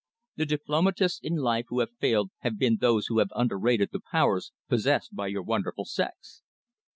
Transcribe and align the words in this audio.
The 0.35 0.47
diplomatists 0.47 1.19
in 1.21 1.35
life 1.35 1.65
who 1.67 1.79
have 1.81 1.95
failed 1.99 2.31
have 2.39 2.57
been 2.57 2.77
those 2.77 3.05
who 3.05 3.19
have 3.19 3.29
underrated 3.35 3.89
the 3.91 3.99
powers 4.11 4.51
possessed 4.67 5.15
by 5.15 5.27
your 5.27 5.43
wonderful 5.43 5.85
sex." 5.85 6.41